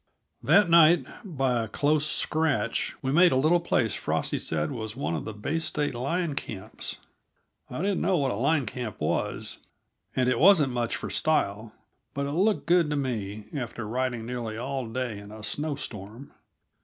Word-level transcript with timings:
That 0.41 0.67
night, 0.67 1.05
by 1.23 1.61
a 1.61 1.67
close 1.67 2.07
scratch, 2.07 2.95
we 3.03 3.11
made 3.11 3.31
a 3.31 3.35
little 3.35 3.59
place 3.59 3.93
Frosty 3.93 4.39
said 4.39 4.71
was 4.71 4.95
one 4.95 5.13
of 5.13 5.25
the 5.25 5.31
Bay 5.35 5.59
State 5.59 5.93
line 5.93 6.33
camps. 6.33 6.95
I 7.69 7.83
didn't 7.83 8.01
know 8.01 8.17
what 8.17 8.31
a 8.31 8.35
line 8.35 8.65
camp 8.65 8.99
was, 8.99 9.59
and 10.15 10.27
it 10.27 10.39
wasn't 10.39 10.73
much 10.73 10.95
for 10.95 11.11
style, 11.11 11.75
but 12.15 12.25
it 12.25 12.31
looked 12.31 12.65
good 12.65 12.89
to 12.89 12.95
me, 12.95 13.45
after 13.55 13.87
riding 13.87 14.25
nearly 14.25 14.57
all 14.57 14.87
day 14.87 15.19
in 15.19 15.31
a 15.31 15.43
snow 15.43 15.75
storm. 15.75 16.31